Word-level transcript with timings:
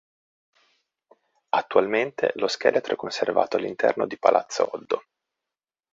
Attualmente 1.49 2.31
lo 2.37 2.47
scheletro 2.47 2.93
è 2.93 2.95
conservato 2.95 3.57
all'interno 3.57 4.07
di 4.07 4.17
Palazzo 4.17 4.67
Oddo. 4.75 5.03